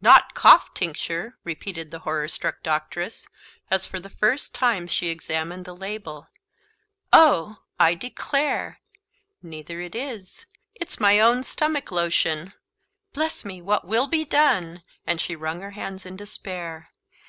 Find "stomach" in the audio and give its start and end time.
11.42-11.90